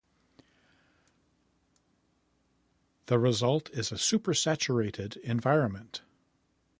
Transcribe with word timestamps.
The 3.05 3.19
result 3.19 3.69
is 3.69 3.91
a 3.91 4.01
supersaturated 4.01 5.17
environment. 5.17 6.01